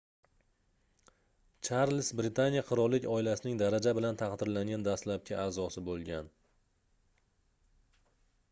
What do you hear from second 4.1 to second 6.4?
taqdirlangan dastlabki aʼzosi boʻlgan